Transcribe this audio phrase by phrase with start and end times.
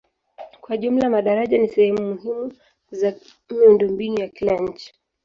[0.61, 2.53] Kwa jumla madaraja ni sehemu muhimu
[2.91, 3.13] za
[3.49, 4.93] miundombinu ya kila nchi.